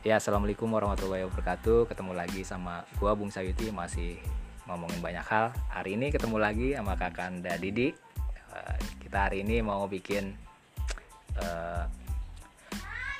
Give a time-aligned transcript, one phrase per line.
[0.00, 1.92] Ya, assalamualaikum warahmatullahi wabarakatuh.
[1.92, 4.16] Ketemu lagi sama gua Bung Sayuti masih
[4.64, 5.52] ngomongin banyak hal.
[5.68, 7.92] Hari ini ketemu lagi sama Kakanda Didi.
[8.32, 10.32] Eh, kita hari ini mau bikin
[11.36, 11.84] eh,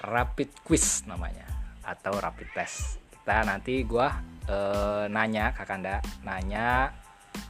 [0.08, 1.44] rapid quiz namanya
[1.84, 2.96] atau rapid test.
[3.12, 4.16] Kita nanti gua
[4.48, 6.96] eh, nanya Kakanda, nanya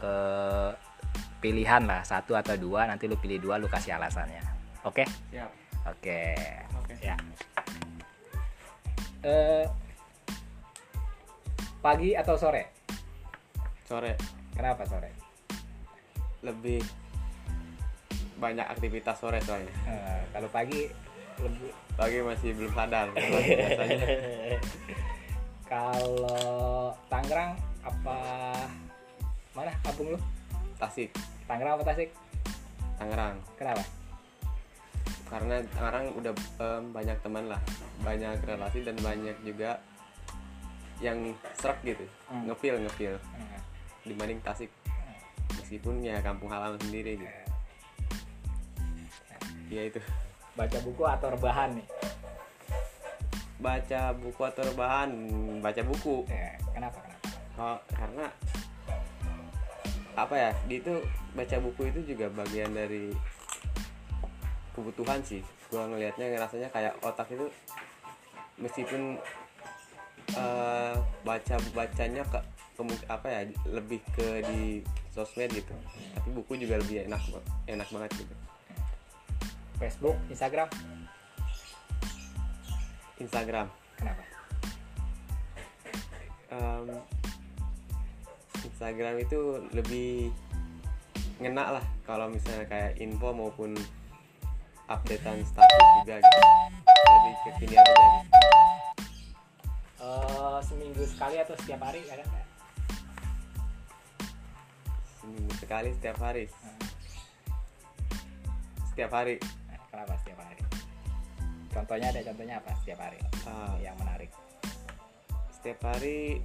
[0.03, 0.75] eh,
[1.39, 2.91] pilihan lah satu atau dua.
[2.91, 4.43] Nanti lu pilih dua, lu kasih alasannya.
[4.83, 5.07] Oke?
[5.31, 5.51] Siap.
[5.87, 6.35] Oke.
[6.83, 6.99] Oke.
[6.99, 7.15] Ya.
[9.21, 9.69] Eh,
[11.85, 12.73] pagi atau sore?
[13.85, 14.17] Sore
[14.57, 15.13] Kenapa sore?
[16.41, 16.81] lebih
[18.41, 19.69] banyak aktivitas sore soalnya.
[19.85, 20.89] Eh, kalau pagi
[21.37, 21.69] lebih.
[22.01, 23.13] Pagi masih belum sadar.
[23.13, 24.01] Biasanya
[25.73, 27.53] kalau Tangerang
[27.85, 28.19] apa?
[29.53, 30.19] Mana kampung lu?
[30.81, 31.13] Tasik,
[31.45, 32.09] Tangerang apa Tasik?
[32.97, 33.37] Tangerang.
[33.61, 33.85] Kenapa?
[35.31, 37.63] Karena Tangerang udah em, banyak teman lah,
[38.03, 39.79] banyak relasi dan banyak juga
[41.01, 42.51] yang serak gitu, Hmm.
[42.51, 43.61] ngefeel ngefeel Eh,
[44.05, 44.69] dibanding Tasik.
[45.57, 47.39] Meskipun ya kampung halaman sendiri gitu.
[49.71, 50.03] Ya itu.
[50.59, 51.87] baca buku atau rebahan nih?
[53.63, 55.09] Baca buku atau rebahan,
[55.63, 56.27] baca buku.
[56.27, 56.99] Eh, kenapa?
[57.01, 57.29] Kenapa?
[57.55, 58.27] Kalau karena
[60.19, 61.01] apa ya di itu
[61.33, 63.15] baca buku itu juga bagian dari
[64.81, 65.45] kebutuhan sih.
[65.69, 67.47] Gua ngelihatnya ngerasanya kayak otak itu
[68.61, 69.21] meskipun
[70.37, 72.39] eh, baca bacanya ke
[72.81, 75.75] kemu- apa ya lebih ke di sosmed gitu
[76.15, 77.21] tapi buku juga lebih enak
[77.67, 78.35] enak banget gitu.
[79.81, 80.69] Facebook, Instagram,
[83.17, 83.67] Instagram.
[83.97, 84.23] Kenapa?
[86.53, 87.01] Em,
[88.61, 89.41] Instagram itu
[89.73, 90.29] lebih
[91.41, 93.73] ngena lah kalau misalnya kayak info maupun
[94.91, 96.41] updatean status juga gitu
[97.11, 98.39] lebih kekinian aja gitu.
[100.01, 102.47] Eh, seminggu sekali atau setiap hari ada nggak?
[105.21, 106.45] seminggu sekali setiap hari
[108.91, 109.37] setiap hari
[109.69, 110.63] Nah, kenapa setiap hari?
[111.71, 114.31] Contohnya ada contohnya apa setiap hari Ah, yang menarik?
[115.55, 116.41] setiap hari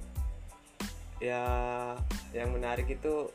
[1.18, 1.40] ya
[2.36, 3.32] yang menarik itu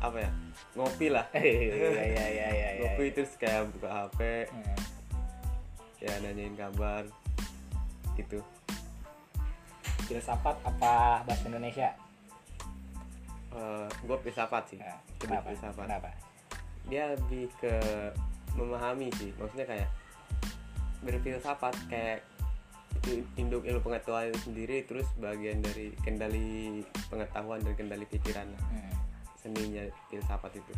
[0.00, 0.30] apa ya
[0.74, 2.48] ngopi lah Iya iya iya iya.
[2.50, 2.90] iya.
[2.94, 4.20] ngopi terus kayak buka HP
[4.50, 4.78] Hmm.
[6.00, 7.04] ya nanyain kabar
[8.16, 8.40] gitu
[10.08, 11.94] Filsafat apa bahasa Indonesia?
[14.00, 15.46] gue filsafat sih Nah, kenapa?
[15.50, 16.10] filsafat Kenapa?
[16.88, 17.74] dia lebih ke
[18.58, 19.88] memahami sih maksudnya kayak
[21.02, 22.26] berfilsafat kayak
[23.38, 28.50] induk ilmu pengetahuan itu sendiri terus bagian dari kendali pengetahuan dan kendali pikiran.
[28.50, 28.92] Hmm.
[29.40, 30.72] Seninya filsafat itu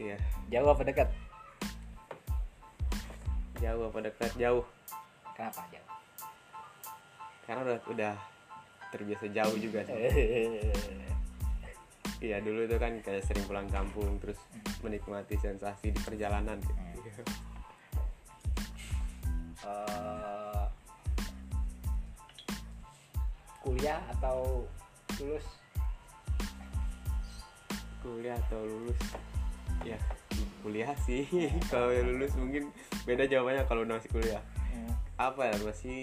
[0.00, 0.16] iya
[0.52, 1.08] Jauh apa dekat?
[3.60, 4.64] jauh apa dekat jauh
[5.34, 5.90] Kenapa jauh?
[7.44, 8.14] karena udah udah
[8.88, 9.96] terbiasa jauh juga sih
[12.24, 14.40] iya dulu itu kan kayak sering pulang kampung terus
[14.80, 17.24] menikmati sensasi di perjalanan gitu.
[19.64, 20.66] Eh,
[23.64, 24.68] kuliah atau
[25.16, 25.63] lulus?
[28.04, 29.00] Kuliah atau lulus?
[29.82, 29.96] Ya
[30.60, 31.24] kuliah sih.
[31.72, 32.68] Kalau lulus mungkin
[33.08, 34.44] beda jawabannya kalau masih kuliah.
[34.74, 34.90] Hmm.
[35.14, 36.02] apa ya masih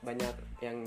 [0.00, 0.34] banyak
[0.64, 0.78] yang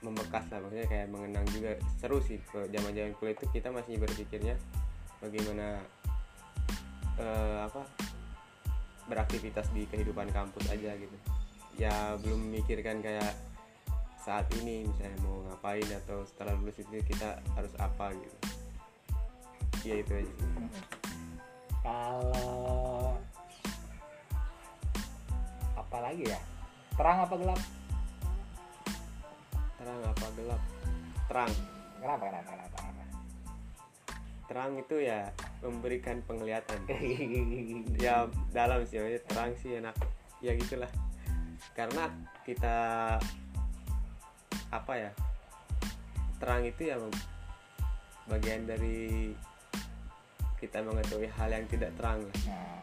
[0.00, 0.58] membekas lah.
[0.62, 1.76] Maksudnya kayak mengenang juga.
[2.02, 4.54] Seru sih ke zaman zaman kuliah itu kita masih berpikirnya
[5.20, 5.82] bagaimana
[7.20, 7.82] eh, apa
[9.06, 11.16] beraktivitas di kehidupan kampus aja gitu.
[11.76, 13.36] Ya belum memikirkan kayak
[14.26, 18.38] saat ini misalnya mau ngapain atau setelah lulus itu kita harus apa gitu
[19.86, 20.50] ya itu aja sih.
[21.86, 23.14] Kalau
[25.78, 26.40] apa lagi ya?
[26.98, 27.60] Terang apa gelap?
[29.76, 30.62] terang apa gelap
[31.30, 31.52] terang
[32.02, 32.22] Kenapa?
[32.26, 32.50] Kenapa?
[32.50, 32.78] Kenapa?
[32.82, 33.04] kenapa?
[34.50, 35.30] terang itu ya
[35.62, 36.82] memberikan penglihatan
[38.02, 38.98] ya dalam sih
[39.30, 39.94] terang sih enak
[40.42, 40.90] ya gitulah
[41.78, 42.10] karena
[42.42, 42.78] kita
[44.76, 45.10] apa ya
[46.36, 46.96] terang itu ya
[48.26, 49.32] bagian dari
[50.56, 52.80] kita mengetahui hal yang tidak terang lah Nah,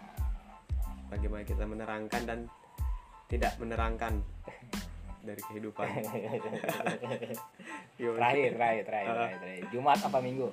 [1.09, 2.39] bagaimana kita menerangkan dan
[3.29, 4.13] tidak menerangkan
[5.21, 5.87] dari kehidupan
[7.95, 8.17] Gimana?
[8.17, 9.15] terakhir, terakhir, terakhir, Ah.
[9.15, 9.63] terakhir, terakhir.
[9.71, 10.49] Jumat apa Minggu?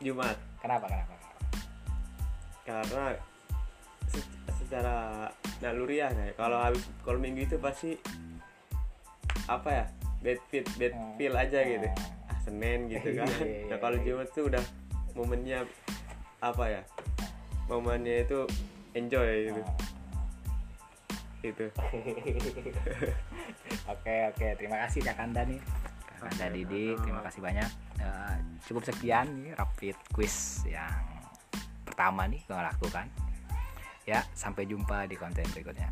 [0.00, 0.86] Jumat Kenapa?
[0.88, 1.14] Kenapa?
[2.60, 3.16] karena
[4.06, 4.30] se-
[4.62, 5.26] secara
[5.58, 7.98] naluriah kayak kalau habis kalau minggu itu pasti
[9.50, 9.84] apa ya
[10.22, 11.14] bad fit bad Hmm.
[11.18, 11.88] feel aja gitu.
[11.90, 12.30] Hmm.
[12.30, 13.26] ah Senin gitu kan.
[13.26, 14.06] Iya, iya, nah kalau iya.
[14.06, 14.64] Jumat tuh udah
[15.18, 15.58] momennya
[16.40, 16.82] apa ya
[17.66, 18.46] momennya itu
[18.94, 19.62] enjoy gitu.
[21.40, 21.66] Gitu
[23.92, 24.46] Oke oke.
[24.60, 25.60] Terima kasih Kak Kanda nih.
[26.04, 27.70] Kak Kanda Didi terima kasih banyak.
[28.00, 28.36] Eh,
[28.68, 30.92] cukup sekian nih rapid quiz yang
[31.82, 33.08] pertama nih gue lakukan.
[34.04, 35.88] Ya sampai jumpa di konten berikutnya